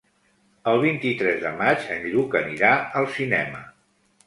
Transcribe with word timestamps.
El 0.71 0.79
vint-i-tres 0.83 1.37
de 1.43 1.51
maig 1.59 1.85
en 1.97 2.09
Lluc 2.15 2.39
anirà 2.41 2.73
al 3.03 3.09
cinema. 3.21 3.65